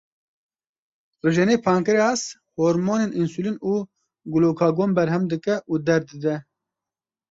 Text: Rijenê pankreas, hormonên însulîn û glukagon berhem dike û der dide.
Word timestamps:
Rijenê 1.25 1.55
pankreas, 1.67 2.21
hormonên 2.59 3.11
însulîn 3.21 3.57
û 3.71 3.73
glukagon 4.33 4.91
berhem 4.97 5.23
dike 5.31 5.55
û 5.71 5.73
der 5.87 6.01
dide. 6.09 6.35